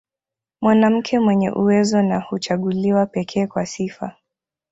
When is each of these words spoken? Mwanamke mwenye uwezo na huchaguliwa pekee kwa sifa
Mwanamke 0.61 1.19
mwenye 1.19 1.51
uwezo 1.51 2.01
na 2.01 2.19
huchaguliwa 2.19 3.05
pekee 3.05 3.47
kwa 3.47 3.65
sifa 3.65 4.15